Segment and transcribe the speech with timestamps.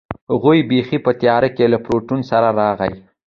[0.31, 2.93] هغه بیخي په تیاره کې له پرنټر سره راغی.